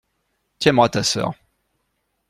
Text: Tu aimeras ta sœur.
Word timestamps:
Tu 0.57 0.67
aimeras 0.69 0.89
ta 0.89 1.03
sœur. 1.03 1.35